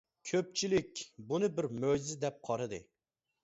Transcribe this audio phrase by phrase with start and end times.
[0.29, 1.03] كۆپچىلىك
[1.33, 2.85] بۇنى بىر مۆجىزە دەپ قارىدى.